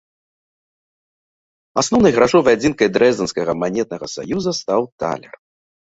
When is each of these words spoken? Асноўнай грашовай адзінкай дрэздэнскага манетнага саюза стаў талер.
Асноўнай 1.83 2.17
грашовай 2.17 2.53
адзінкай 2.59 2.87
дрэздэнскага 2.97 3.51
манетнага 3.63 4.05
саюза 4.19 4.51
стаў 4.65 4.81
талер. 5.03 5.33